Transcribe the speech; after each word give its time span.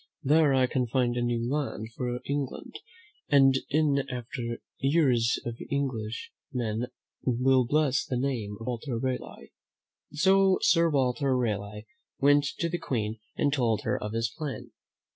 There 0.23 0.51
I 0.55 0.65
can 0.65 0.87
find 0.87 1.15
a 1.15 1.21
new 1.21 1.47
land 1.47 1.93
for 1.93 2.19
England, 2.25 2.79
and 3.29 3.55
in 3.69 3.99
after 4.09 4.57
years 4.79 5.39
English 5.69 6.31
men 6.51 6.87
will 7.23 7.65
bless 7.67 8.03
the 8.03 8.17
name 8.17 8.57
of 8.59 8.65
Walter 8.65 8.97
Raleigh." 8.97 9.51
So 10.11 10.57
Sir 10.63 10.89
Walter 10.89 11.37
Raleigh 11.37 11.85
went 12.17 12.45
to 12.57 12.67
the 12.67 12.79
Queen 12.79 13.19
and 13.37 13.53
told 13.53 13.83
her 13.83 14.01
of 14.01 14.13
his 14.13 14.33
plan. 14.35 14.71